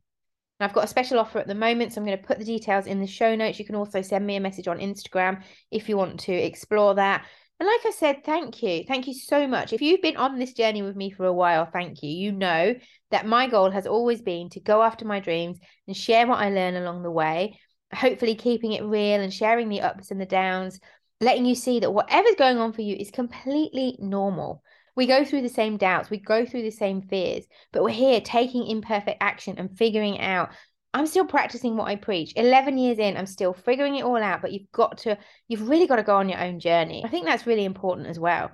I've 0.59 0.73
got 0.73 0.83
a 0.83 0.87
special 0.87 1.19
offer 1.19 1.39
at 1.39 1.47
the 1.47 1.55
moment, 1.55 1.93
so 1.93 2.01
I'm 2.01 2.05
going 2.05 2.17
to 2.17 2.23
put 2.23 2.39
the 2.39 2.45
details 2.45 2.87
in 2.87 2.99
the 2.99 3.07
show 3.07 3.35
notes. 3.35 3.59
You 3.59 3.65
can 3.65 3.75
also 3.75 4.01
send 4.01 4.25
me 4.25 4.35
a 4.35 4.41
message 4.41 4.67
on 4.67 4.79
Instagram 4.79 5.43
if 5.71 5.87
you 5.87 5.95
want 5.95 6.19
to 6.21 6.33
explore 6.33 6.95
that. 6.95 7.25
And 7.59 7.67
like 7.67 7.85
I 7.85 7.91
said, 7.91 8.23
thank 8.23 8.61
you. 8.61 8.83
Thank 8.87 9.07
you 9.07 9.15
so 9.15 9.47
much. 9.47 9.73
If 9.73 9.81
you've 9.81 10.01
been 10.01 10.17
on 10.17 10.37
this 10.37 10.53
journey 10.53 10.83
with 10.83 10.95
me 10.95 11.09
for 11.09 11.25
a 11.25 11.33
while, 11.33 11.65
thank 11.65 12.03
you. 12.03 12.09
You 12.09 12.31
know 12.31 12.75
that 13.09 13.25
my 13.25 13.47
goal 13.47 13.71
has 13.71 13.87
always 13.87 14.21
been 14.21 14.49
to 14.49 14.59
go 14.59 14.83
after 14.83 15.05
my 15.05 15.19
dreams 15.19 15.57
and 15.87 15.97
share 15.97 16.27
what 16.27 16.39
I 16.39 16.51
learn 16.51 16.75
along 16.75 17.01
the 17.01 17.09
way, 17.09 17.59
hopefully 17.91 18.35
keeping 18.35 18.73
it 18.73 18.83
real 18.83 19.21
and 19.21 19.33
sharing 19.33 19.69
the 19.69 19.81
ups 19.81 20.11
and 20.11 20.21
the 20.21 20.25
downs, 20.25 20.79
letting 21.19 21.45
you 21.45 21.55
see 21.55 21.79
that 21.79 21.91
whatever's 21.91 22.35
going 22.35 22.59
on 22.59 22.73
for 22.73 22.83
you 22.83 22.95
is 22.95 23.09
completely 23.09 23.97
normal. 23.99 24.61
We 24.95 25.07
go 25.07 25.25
through 25.25 25.41
the 25.41 25.49
same 25.49 25.77
doubts, 25.77 26.11
we 26.11 26.17
go 26.17 26.45
through 26.45 26.63
the 26.63 26.71
same 26.71 27.01
fears, 27.01 27.45
but 27.71 27.83
we're 27.83 27.89
here 27.89 28.21
taking 28.21 28.67
imperfect 28.67 29.17
action 29.19 29.55
and 29.57 29.75
figuring 29.75 30.19
out 30.19 30.49
I'm 30.97 31.07
still 31.07 31.25
practicing 31.25 31.77
what 31.77 31.87
I 31.87 31.95
preach. 31.95 32.33
11 32.35 32.77
years 32.77 32.97
in, 32.97 33.17
I'm 33.17 33.25
still 33.25 33.53
figuring 33.53 33.95
it 33.95 34.03
all 34.03 34.21
out, 34.21 34.41
but 34.41 34.51
you've 34.51 34.71
got 34.71 34.97
to, 34.99 35.17
you've 35.47 35.69
really 35.69 35.87
got 35.87 35.97
to 35.97 36.03
go 36.03 36.15
on 36.15 36.29
your 36.29 36.41
own 36.41 36.59
journey. 36.59 37.03
I 37.05 37.09
think 37.09 37.25
that's 37.25 37.47
really 37.47 37.65
important 37.65 38.07
as 38.07 38.19
well. 38.19 38.51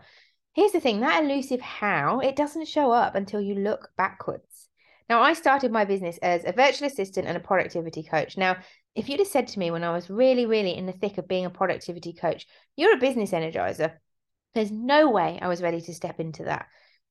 Here's 0.53 0.71
the 0.71 0.79
thing 0.79 0.99
that 0.99 1.23
elusive 1.23 1.61
how, 1.61 2.19
it 2.19 2.35
doesn't 2.35 2.67
show 2.67 2.91
up 2.91 3.15
until 3.15 3.41
you 3.41 3.55
look 3.55 3.89
backwards. 3.97 4.67
Now, 5.09 5.21
I 5.21 5.33
started 5.33 5.71
my 5.71 5.85
business 5.85 6.17
as 6.21 6.43
a 6.45 6.51
virtual 6.51 6.87
assistant 6.87 7.27
and 7.27 7.35
a 7.35 7.39
productivity 7.39 8.03
coach. 8.03 8.37
Now, 8.37 8.57
if 8.95 9.09
you'd 9.09 9.19
have 9.19 9.27
said 9.27 9.47
to 9.49 9.59
me 9.59 9.71
when 9.71 9.83
I 9.83 9.91
was 9.91 10.09
really, 10.09 10.45
really 10.45 10.75
in 10.75 10.85
the 10.85 10.91
thick 10.91 11.17
of 11.17 11.27
being 11.27 11.45
a 11.45 11.49
productivity 11.49 12.13
coach, 12.13 12.45
you're 12.75 12.95
a 12.95 12.99
business 12.99 13.31
energiser, 13.31 13.93
there's 14.53 14.71
no 14.71 15.09
way 15.09 15.39
I 15.41 15.47
was 15.47 15.61
ready 15.61 15.81
to 15.81 15.93
step 15.93 16.19
into 16.19 16.43
that. 16.43 16.67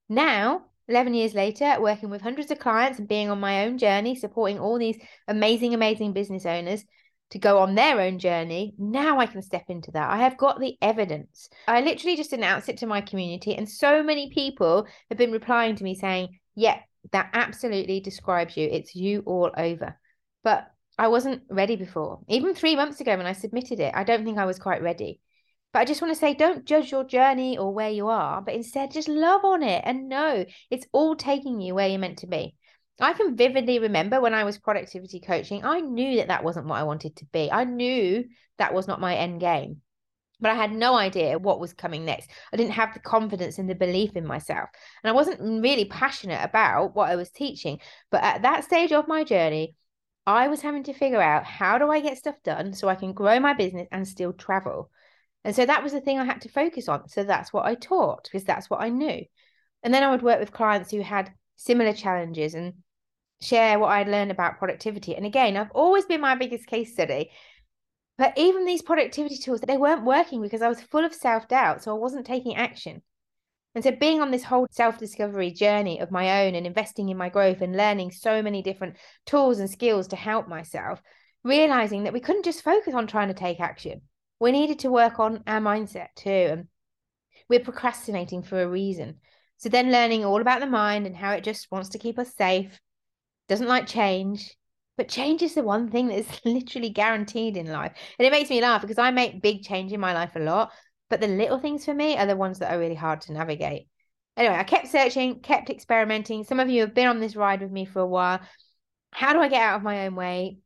Now, 0.09 0.67
11 0.89 1.15
years 1.15 1.35
later, 1.35 1.77
working 1.81 2.11
with 2.11 2.23
hundreds 2.23 2.51
of 2.51 2.59
clients 2.59 2.99
and 2.99 3.09
being 3.09 3.31
on 3.31 3.41
my 3.41 3.65
own 3.65 3.79
journey, 3.79 4.15
supporting 4.15 4.59
all 4.59 4.79
these 4.79 4.99
amazing, 5.29 5.75
amazing 5.75 6.13
business 6.13 6.47
owners 6.47 6.85
to 7.31 7.39
go 7.39 7.59
on 7.59 7.75
their 7.75 7.99
own 8.01 8.19
journey, 8.19 8.75
now 8.79 9.19
I 9.19 9.27
can 9.27 9.41
step 9.41 9.65
into 9.69 9.91
that. 9.93 10.11
I 10.11 10.19
have 10.19 10.37
got 10.37 10.61
the 10.61 10.77
evidence. 10.83 11.49
I 11.67 11.81
literally 11.81 12.17
just 12.17 12.35
announced 12.35 12.69
it 12.69 12.77
to 12.79 12.87
my 12.87 13.01
community, 13.01 13.55
and 13.55 13.69
so 13.69 14.03
many 14.03 14.31
people 14.31 14.87
have 15.09 15.19
been 15.19 15.33
replying 15.33 15.77
to 15.77 15.85
me 15.85 15.95
saying, 15.95 16.39
Yeah, 16.55 16.79
that 17.13 17.31
absolutely 17.33 18.01
describes 18.01 18.57
you. 18.57 18.69
It's 18.71 18.95
you 18.95 19.23
all 19.25 19.51
over. 19.57 19.99
But 20.45 20.69
I 20.99 21.09
wasn't 21.09 21.43
ready 21.49 21.77
before. 21.77 22.21
Even 22.29 22.55
three 22.55 22.77
months 22.77 23.01
ago 23.01 23.17
when 23.17 23.27
I 23.27 23.33
submitted 23.33 23.81
it, 23.81 23.95
I 23.95 24.05
don't 24.05 24.25
think 24.25 24.39
I 24.39 24.45
was 24.45 24.59
quite 24.59 24.83
ready. 24.83 25.21
But 25.73 25.81
I 25.81 25.85
just 25.85 26.03
want 26.03 26.13
to 26.13 26.19
say 26.19 26.35
don't 26.35 26.65
judge 26.65 26.91
your 26.91 27.05
journey 27.05 27.57
or 27.57 27.73
where 27.73 27.91
you 27.91 28.09
are, 28.09 28.43
but 28.43 28.55
instead 28.55 28.91
just 28.91 29.09
love 29.09 29.45
on 29.45 29.63
it 29.63 29.83
and 29.85 30.09
know 30.09 30.45
it's 30.71 30.87
all 30.93 31.17
taking 31.17 31.61
you 31.61 31.75
where 31.75 31.89
you're 31.89 31.99
meant 31.99 32.19
to 32.19 32.27
be. 32.27 32.55
I 33.01 33.15
can 33.15 33.37
vividly 33.37 33.79
remember 33.79 34.21
when 34.21 34.35
I 34.35 34.45
was 34.45 34.59
productivity 34.59 35.19
coaching, 35.19 35.65
I 35.65 35.81
knew 35.81 36.17
that 36.17 36.29
that 36.29 36.45
wasn't 36.45 36.67
what 36.67 36.79
I 36.79 36.83
wanted 36.83 37.17
to 37.17 37.25
be. 37.33 37.51
I 37.51 37.65
knew 37.65 38.25
that 38.59 38.75
was 38.75 38.87
not 38.87 39.01
my 39.01 39.17
end 39.17 39.41
game, 39.41 39.81
but 40.41 40.51
I 40.51 40.55
had 40.55 40.73
no 40.73 40.95
idea 40.95 41.39
what 41.39 41.59
was 41.59 41.73
coming 41.73 42.05
next. 42.05 42.31
I 42.53 42.57
didn't 42.57 42.73
have 42.73 42.93
the 42.93 43.01
confidence 43.01 43.59
and 43.59 43.69
the 43.69 43.75
belief 43.75 44.15
in 44.15 44.27
myself. 44.27 44.69
And 45.03 45.11
I 45.11 45.15
wasn't 45.15 45.63
really 45.63 45.87
passionate 45.87 46.45
about 46.45 46.95
what 46.95 47.11
I 47.11 47.17
was 47.17 47.31
teaching. 47.31 47.81
But 48.11 48.23
at 48.23 48.43
that 48.43 48.65
stage 48.65 48.93
of 48.93 49.09
my 49.09 49.25
journey, 49.25 49.75
I 50.27 50.49
was 50.49 50.61
having 50.61 50.85
to 50.85 50.93
figure 50.93 51.21
out 51.21 51.45
how 51.45 51.79
do 51.79 51.91
I 51.91 52.01
get 52.01 52.19
stuff 52.19 52.37
done 52.45 52.75
so 52.75 52.89
I 52.89 52.95
can 52.95 53.15
grow 53.15 53.41
my 53.41 53.55
business 53.55 53.89
and 53.91 54.07
still 54.07 54.33
travel. 54.33 54.91
And 55.45 55.55
so 55.55 55.67
that 55.67 55.83
was 55.83 55.93
the 55.93 56.01
thing 56.01 56.19
I 56.19 56.25
had 56.25 56.43
to 56.43 56.49
focus 56.49 56.89
on. 56.89 57.09
So 57.09 57.25
that's 57.25 57.53
what 57.53 57.67
I 57.67 57.75
taught 57.75 58.25
because 58.25 58.45
that's 58.45 58.71
what 58.71 58.81
I 58.81 58.89
knew. 58.89 59.25
And 59.83 59.93
then 59.93 60.03
I 60.03 60.11
would 60.11 60.23
work 60.23 60.39
with 60.39 60.53
clients 60.53 60.91
who 60.91 61.01
had 61.01 61.33
similar 61.57 61.93
challenges 61.93 62.55
and 62.55 62.75
share 63.41 63.79
what 63.79 63.91
I'd 63.91 64.09
learned 64.09 64.31
about 64.31 64.59
productivity. 64.59 65.17
And 65.17 65.27
again, 65.27 65.57
I've 65.57 65.73
always 65.73 66.05
been 66.05 66.21
my 66.21 66.37
biggest 66.37 66.67
case 66.67 66.93
study. 66.93 67.31
But 68.19 68.35
even 68.37 68.65
these 68.65 68.83
productivity 68.83 69.37
tools, 69.37 69.61
they 69.61 69.77
weren't 69.77 70.05
working 70.05 70.43
because 70.43 70.63
I 70.63 70.69
was 70.69 70.81
full 70.81 71.05
of 71.05 71.15
self 71.15 71.49
doubt. 71.49 71.83
So 71.83 71.95
I 71.95 71.99
wasn't 71.99 72.27
taking 72.27 72.55
action. 72.55 73.03
And 73.75 73.83
so 73.83 73.91
being 73.91 74.21
on 74.21 74.31
this 74.31 74.45
whole 74.45 74.69
self 74.71 74.99
discovery 74.99 75.51
journey 75.51 75.99
of 75.99 76.13
my 76.13 76.47
own 76.47 76.55
and 76.55 76.67
investing 76.67 77.09
in 77.09 77.17
my 77.17 77.31
growth 77.31 77.63
and 77.63 77.77
learning 77.77 78.13
so 78.13 78.43
many 78.43 78.63
different 78.63 78.97
tools 79.27 79.59
and 79.59 79.69
skills 79.69 80.09
to 80.09 80.17
help 80.17 80.47
myself, 80.47 81.03
realizing 81.43 82.05
that 82.05 82.13
we 82.13 82.21
couldn't 82.21 82.45
just 82.45 82.63
focus 82.63 82.95
on 82.95 83.09
trying 83.09 83.29
to 83.29 83.35
take 83.35 83.59
action 83.59 84.03
we 84.43 84.53
needed 84.53 84.81
to 84.81 84.91
work 84.91 85.21
on 85.21 85.43
our 85.47 85.61
mindset 85.61 86.09
too. 86.17 86.31
And 86.31 86.67
we're 87.49 87.61
procrastinating 87.61 88.43
for 88.43 88.61
a 88.61 88.69
reason. 88.69 89.17
So 89.59 89.69
then 89.69 89.93
learning 89.93 90.25
all 90.25 90.41
about 90.41 90.61
the 90.61 90.67
mind 90.67 91.07
and 91.07 91.17
how 91.17 91.31
it 91.33 91.45
just 91.45 91.71
wants 91.71 91.91
to 91.91 91.99
keep 91.99 92.19
us 92.19 92.35
safe, 92.35 92.81
doesn't 93.49 93.69
like 93.69 93.87
change. 93.87 94.57
But 94.97 95.09
change 95.09 95.43
is 95.43 95.55
the 95.55 95.63
one 95.63 95.91
thing 95.91 96.09
that's 96.09 96.41
literally 96.45 96.91
guaranteed 96.91 97.57
in 97.57 97.71
life. 97.71 97.93
And 98.19 98.27
it 98.27 98.33
makes 98.33 98.51
me 98.51 98.61
laugh 98.61 98.83
because 98.83 98.99
I 98.99 99.13
make 99.13 99.43
big 99.43 99.63
change 99.63 99.93
in 99.93 100.01
my 100.01 100.13
life 100.13 100.33
a 100.35 100.41
lot. 100.41 100.73
But 101.09 101.21
the 101.21 101.29
little 101.29 101.61
things 101.61 101.85
for 101.85 101.95
me 101.95 102.17
are 102.17 102.27
the 102.27 102.37
ones 102.37 102.59
that 102.59 102.73
are 102.73 102.79
really 102.81 102.97
hard 102.97 103.21
to 103.23 103.33
navigate. 103.33 103.87
Anyway, 104.37 104.57
I 104.57 104.65
kept 104.65 104.89
searching, 104.89 105.41
kept 105.41 105.71
experimenting. 105.71 106.43
Some 106.43 106.59
of 106.59 106.69
you 106.69 106.81
have 106.81 106.95
been 106.95 107.07
on 107.07 107.21
this 107.21 107.37
ride 107.37 107.61
with 107.61 107.71
me 107.71 107.85
for 107.85 108.01
a 108.01 108.07
while. 108.07 108.41
How 109.13 109.35
do 109.35 109.41
I 109.41 109.49
get 109.49 109.63
out 109.63 109.77
of 109.77 109.83
my 109.83 110.07
own 110.07 110.17
way? 110.17 110.59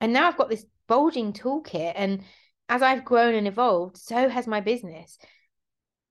And 0.00 0.12
now 0.12 0.26
I've 0.26 0.38
got 0.38 0.48
this 0.48 0.64
bulging 0.88 1.32
toolkit 1.32 1.92
and 1.94 2.22
as 2.72 2.80
I've 2.80 3.04
grown 3.04 3.34
and 3.34 3.46
evolved, 3.46 3.98
so 3.98 4.30
has 4.30 4.46
my 4.46 4.62
business. 4.62 5.18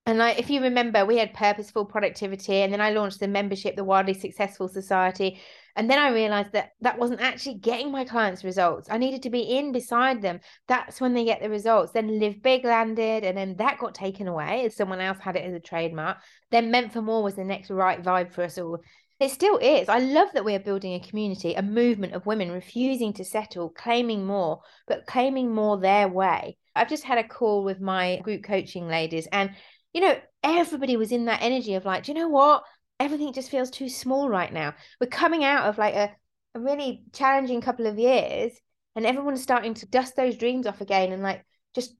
And 0.05 0.19
like, 0.19 0.37
if 0.37 0.47
you 0.47 0.61
remember, 0.61 1.07
we 1.07 1.17
had 1.17 1.33
purposeful 1.33 1.85
productivity, 1.85 2.57
and 2.57 2.71
then 2.71 2.79
I 2.79 2.91
launched 2.91 3.19
the 3.19 3.27
membership, 3.27 3.75
the 3.75 3.83
Wildly 3.83 4.13
Successful 4.13 4.67
Society. 4.67 5.39
And 5.75 5.89
then 5.89 5.97
I 5.97 6.09
realized 6.09 6.51
that 6.51 6.73
that 6.81 6.99
wasn't 6.99 7.21
actually 7.21 7.55
getting 7.55 7.91
my 7.91 8.05
clients 8.05 8.43
results. 8.43 8.89
I 8.91 8.99
needed 8.99 9.23
to 9.23 9.31
be 9.31 9.41
in 9.41 9.71
beside 9.71 10.21
them. 10.21 10.39
That's 10.67 11.01
when 11.01 11.15
they 11.15 11.25
get 11.25 11.41
the 11.41 11.49
results. 11.49 11.93
Then 11.93 12.19
Live 12.19 12.43
Big 12.43 12.63
landed, 12.63 13.23
and 13.23 13.35
then 13.35 13.55
that 13.55 13.79
got 13.79 13.95
taken 13.95 14.27
away 14.27 14.65
as 14.65 14.75
someone 14.75 15.01
else 15.01 15.17
had 15.17 15.35
it 15.37 15.45
as 15.45 15.55
a 15.55 15.59
trademark. 15.59 16.17
Then 16.51 16.69
Meant 16.69 16.93
for 16.93 17.01
More 17.01 17.23
was 17.23 17.33
the 17.33 17.43
next 17.43 17.71
right 17.71 18.03
vibe 18.03 18.31
for 18.31 18.43
us 18.43 18.59
all. 18.59 18.81
It 19.21 19.29
still 19.29 19.57
is. 19.57 19.87
I 19.87 19.99
love 19.99 20.29
that 20.33 20.43
we 20.43 20.55
are 20.55 20.59
building 20.59 20.95
a 20.95 20.99
community, 20.99 21.53
a 21.53 21.61
movement 21.61 22.13
of 22.13 22.25
women 22.25 22.51
refusing 22.51 23.13
to 23.13 23.23
settle, 23.23 23.69
claiming 23.69 24.25
more, 24.25 24.61
but 24.87 25.05
claiming 25.05 25.53
more 25.53 25.77
their 25.77 26.07
way. 26.07 26.57
I've 26.75 26.89
just 26.89 27.03
had 27.03 27.19
a 27.19 27.27
call 27.27 27.63
with 27.63 27.79
my 27.79 28.19
group 28.23 28.43
coaching 28.43 28.87
ladies, 28.87 29.27
and 29.31 29.51
you 29.93 30.01
know, 30.01 30.19
everybody 30.43 30.97
was 30.97 31.11
in 31.11 31.25
that 31.25 31.43
energy 31.43 31.75
of 31.75 31.85
like, 31.85 32.03
do 32.03 32.11
you 32.11 32.17
know 32.17 32.29
what? 32.29 32.63
Everything 32.99 33.31
just 33.31 33.51
feels 33.51 33.69
too 33.69 33.89
small 33.89 34.27
right 34.27 34.51
now. 34.51 34.73
We're 34.99 35.07
coming 35.07 35.43
out 35.43 35.65
of 35.67 35.77
like 35.77 35.93
a, 35.93 36.15
a 36.55 36.59
really 36.59 37.03
challenging 37.13 37.61
couple 37.61 37.85
of 37.85 37.99
years, 37.99 38.53
and 38.95 39.05
everyone's 39.05 39.43
starting 39.43 39.75
to 39.75 39.85
dust 39.85 40.15
those 40.15 40.35
dreams 40.35 40.65
off 40.65 40.81
again 40.81 41.11
and 41.11 41.21
like 41.21 41.45
just 41.75 41.93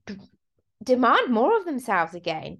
demand 0.82 1.32
more 1.32 1.56
of 1.56 1.66
themselves 1.66 2.14
again. 2.14 2.58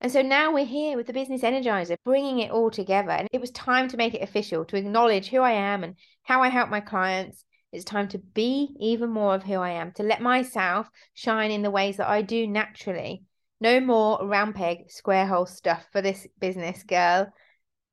And 0.00 0.12
so 0.12 0.22
now 0.22 0.52
we're 0.52 0.66
here 0.66 0.96
with 0.96 1.06
the 1.06 1.12
Business 1.12 1.42
Energiser, 1.42 1.96
bringing 2.04 2.40
it 2.40 2.50
all 2.50 2.70
together. 2.70 3.10
And 3.10 3.28
it 3.32 3.40
was 3.40 3.50
time 3.50 3.88
to 3.88 3.96
make 3.96 4.14
it 4.14 4.22
official, 4.22 4.64
to 4.66 4.76
acknowledge 4.76 5.28
who 5.28 5.40
I 5.40 5.52
am 5.52 5.82
and 5.82 5.96
how 6.22 6.42
I 6.42 6.48
help 6.48 6.68
my 6.68 6.80
clients. 6.80 7.44
It's 7.72 7.84
time 7.84 8.08
to 8.08 8.18
be 8.18 8.74
even 8.78 9.10
more 9.10 9.34
of 9.34 9.42
who 9.42 9.54
I 9.54 9.70
am, 9.70 9.92
to 9.92 10.02
let 10.02 10.20
myself 10.20 10.88
shine 11.14 11.50
in 11.50 11.62
the 11.62 11.70
ways 11.70 11.96
that 11.96 12.08
I 12.08 12.22
do 12.22 12.46
naturally. 12.46 13.24
No 13.60 13.80
more 13.80 14.26
round 14.26 14.54
peg, 14.54 14.90
square 14.90 15.26
hole 15.26 15.46
stuff 15.46 15.86
for 15.92 16.02
this 16.02 16.26
business, 16.38 16.82
girl. 16.82 17.32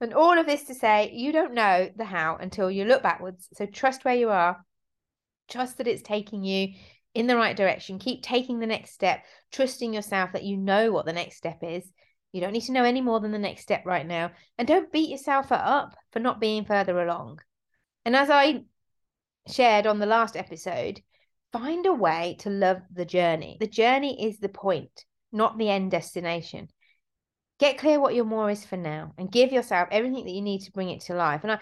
And 0.01 0.13
all 0.13 0.37
of 0.37 0.45
this 0.45 0.63
to 0.65 0.75
say, 0.75 1.11
you 1.13 1.31
don't 1.31 1.53
know 1.53 1.89
the 1.95 2.03
how 2.03 2.35
until 2.35 2.69
you 2.69 2.83
look 2.83 3.01
backwards. 3.01 3.47
So 3.53 3.65
trust 3.65 4.03
where 4.03 4.15
you 4.15 4.29
are, 4.29 4.63
trust 5.49 5.77
that 5.77 5.87
it's 5.87 6.01
taking 6.01 6.43
you 6.43 6.73
in 7.13 7.27
the 7.27 7.35
right 7.35 7.55
direction. 7.55 7.99
Keep 7.99 8.23
taking 8.23 8.59
the 8.59 8.67
next 8.67 8.91
step, 8.91 9.23
trusting 9.51 9.93
yourself 9.93 10.31
that 10.33 10.43
you 10.43 10.57
know 10.57 10.91
what 10.91 11.05
the 11.05 11.13
next 11.13 11.37
step 11.37 11.59
is. 11.61 11.91
You 12.31 12.41
don't 12.41 12.53
need 12.53 12.63
to 12.63 12.71
know 12.71 12.83
any 12.83 13.01
more 13.01 13.19
than 13.19 13.31
the 13.31 13.39
next 13.39 13.61
step 13.61 13.85
right 13.85 14.05
now. 14.05 14.31
And 14.57 14.67
don't 14.67 14.91
beat 14.91 15.09
yourself 15.09 15.51
up 15.51 15.95
for 16.11 16.19
not 16.19 16.41
being 16.41 16.65
further 16.65 16.99
along. 16.99 17.39
And 18.05 18.15
as 18.15 18.29
I 18.29 18.63
shared 19.47 19.85
on 19.85 19.99
the 19.99 20.05
last 20.05 20.35
episode, 20.35 21.01
find 21.51 21.85
a 21.85 21.93
way 21.93 22.37
to 22.39 22.49
love 22.49 22.81
the 22.91 23.05
journey. 23.05 23.57
The 23.59 23.67
journey 23.67 24.27
is 24.27 24.39
the 24.39 24.49
point, 24.49 25.05
not 25.31 25.57
the 25.57 25.69
end 25.69 25.91
destination. 25.91 26.69
Get 27.59 27.77
clear 27.77 27.99
what 27.99 28.15
your 28.15 28.25
more 28.25 28.49
is 28.49 28.65
for 28.65 28.77
now 28.77 29.13
and 29.17 29.31
give 29.31 29.51
yourself 29.51 29.87
everything 29.91 30.25
that 30.25 30.31
you 30.33 30.41
need 30.41 30.61
to 30.61 30.71
bring 30.71 30.89
it 30.89 31.01
to 31.01 31.13
life. 31.13 31.41
And 31.43 31.51
I, 31.53 31.59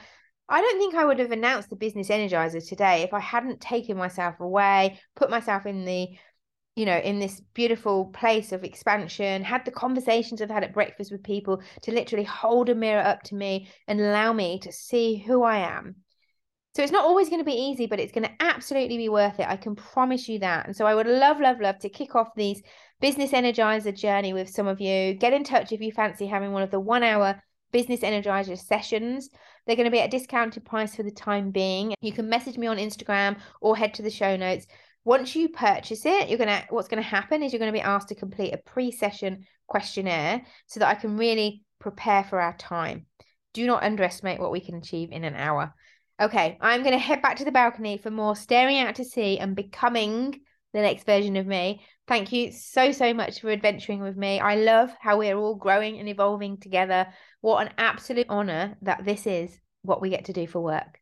I 0.51 0.62
don't 0.62 0.77
think 0.77 0.96
I 0.96 1.05
would 1.05 1.20
have 1.20 1.31
announced 1.31 1.70
the 1.70 1.77
business 1.77 2.10
energiser 2.10 2.67
today 2.67 3.03
if 3.03 3.13
I 3.13 3.22
hadn't 3.22 3.62
taken 3.62 3.98
myself 3.98 4.39
away, 4.39 5.00
put 5.15 5.29
myself 5.29 5.65
in 5.65 5.86
the 5.86 6.10
you 6.75 6.86
know, 6.86 6.98
in 6.98 7.20
this 7.20 7.41
beautiful 7.53 8.05
place 8.05 8.53
of 8.53 8.63
expansion, 8.63 9.43
had 9.43 9.65
the 9.65 9.72
conversations 9.72 10.41
I've 10.41 10.50
had 10.50 10.63
at 10.63 10.74
breakfast 10.74 11.12
with 11.12 11.22
people 11.22 11.62
to 11.81 11.91
literally 11.91 12.24
hold 12.24 12.70
a 12.70 12.75
mirror 12.75 13.01
up 13.01 13.24
to 13.24 13.36
me 13.36 13.70
and 13.88 14.00
allow 14.00 14.31
me 14.31 14.60
to 14.60 14.72
see 14.72 15.17
who 15.17 15.43
I 15.43 15.58
am. 15.58 15.98
So 16.74 16.81
it's 16.81 16.93
not 16.93 17.03
always 17.03 17.27
going 17.27 17.41
to 17.41 17.46
be 17.46 17.51
easy, 17.51 17.88
but 17.88 18.00
it's 18.00 18.13
going 18.13 18.24
to 18.24 18.31
absolutely 18.39 18.96
be 18.96 19.10
worth 19.10 19.41
it. 19.41 19.50
I 19.50 19.58
can 19.58 19.75
promise 19.75 20.29
you 20.29 20.39
that. 20.39 20.65
And 20.65 20.75
so 20.75 20.86
I 20.86 20.96
would 20.96 21.08
love, 21.08 21.41
love, 21.41 21.60
love 21.60 21.79
to 21.79 21.89
kick 21.89 22.15
off 22.15 22.29
these 22.36 22.62
business 23.01 23.31
energiser 23.31 23.93
journey 23.93 24.31
with 24.31 24.50
some 24.50 24.67
of 24.67 24.79
you. 24.79 25.13
Get 25.15 25.34
in 25.34 25.43
touch 25.43 25.74
if 25.74 25.81
you 25.81 25.91
fancy 25.91 26.27
having 26.27 26.53
one 26.53 26.63
of 26.63 26.72
the 26.72 26.79
one 26.79 27.03
hour 27.03 27.43
business 27.71 28.01
energiser 28.01 28.57
sessions. 28.57 29.29
They're 29.65 29.75
going 29.75 29.85
to 29.85 29.91
be 29.91 29.99
at 29.99 30.07
a 30.07 30.17
discounted 30.17 30.65
price 30.65 30.95
for 30.95 31.03
the 31.03 31.11
time 31.11 31.51
being. 31.51 31.93
You 32.01 32.11
can 32.11 32.29
message 32.29 32.57
me 32.57 32.67
on 32.67 32.77
Instagram 32.77 33.37
or 33.61 33.77
head 33.77 33.93
to 33.95 34.01
the 34.01 34.09
show 34.09 34.35
notes 34.35 34.67
once 35.03 35.35
you 35.35 35.49
purchase 35.49 36.05
it, 36.05 36.29
you're 36.29 36.37
gonna 36.37 36.63
what's 36.69 36.87
gonna 36.87 37.01
happen 37.01 37.41
is 37.41 37.51
you're 37.51 37.59
gonna 37.59 37.71
be 37.71 37.81
asked 37.81 38.09
to 38.09 38.15
complete 38.15 38.53
a 38.53 38.57
pre-session 38.57 39.45
questionnaire 39.67 40.43
so 40.67 40.79
that 40.79 40.89
I 40.89 40.95
can 40.95 41.17
really 41.17 41.63
prepare 41.79 42.23
for 42.23 42.39
our 42.39 42.55
time. 42.57 43.07
Do 43.53 43.65
not 43.65 43.83
underestimate 43.83 44.39
what 44.39 44.51
we 44.51 44.59
can 44.59 44.75
achieve 44.75 45.11
in 45.11 45.23
an 45.23 45.35
hour. 45.35 45.73
Okay, 46.21 46.57
I'm 46.61 46.83
gonna 46.83 46.99
head 46.99 47.21
back 47.21 47.37
to 47.37 47.45
the 47.45 47.51
balcony 47.51 47.97
for 47.97 48.11
more 48.11 48.35
staring 48.35 48.77
out 48.77 48.95
to 48.95 49.05
sea 49.05 49.39
and 49.39 49.55
becoming 49.55 50.41
the 50.73 50.81
next 50.81 51.05
version 51.05 51.35
of 51.35 51.47
me. 51.47 51.83
Thank 52.08 52.31
you 52.31 52.51
so, 52.51 52.91
so 52.91 53.13
much 53.13 53.39
for 53.39 53.51
adventuring 53.51 54.01
with 54.01 54.17
me. 54.17 54.39
I 54.39 54.55
love 54.55 54.91
how 55.00 55.20
we're 55.20 55.38
all 55.38 55.55
growing 55.55 56.00
and 56.00 56.10
evolving 56.10 56.58
together. 56.58 57.08
What 57.39 57.65
an 57.65 57.74
absolute 57.77 58.27
honor 58.27 58.77
that 58.81 59.05
this 59.05 59.25
is 59.25 59.58
what 59.84 60.01
we 60.01 60.10
get 60.10 60.25
to 60.25 60.34
do 60.34 60.48
for 60.48 60.60
work. 60.60 61.00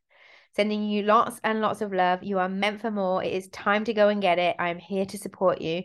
Sending 0.54 0.88
you 0.88 1.02
lots 1.02 1.40
and 1.42 1.60
lots 1.60 1.80
of 1.80 1.92
love. 1.92 2.22
You 2.22 2.38
are 2.38 2.48
meant 2.48 2.80
for 2.80 2.90
more. 2.90 3.24
It 3.24 3.32
is 3.32 3.48
time 3.48 3.84
to 3.84 3.94
go 3.94 4.08
and 4.08 4.20
get 4.20 4.38
it. 4.38 4.56
I 4.58 4.68
am 4.68 4.78
here 4.78 5.06
to 5.06 5.18
support 5.18 5.60
you. 5.60 5.82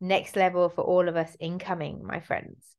Next 0.00 0.36
level 0.36 0.68
for 0.68 0.82
all 0.82 1.08
of 1.08 1.16
us 1.16 1.36
incoming, 1.38 2.04
my 2.04 2.20
friends. 2.20 2.76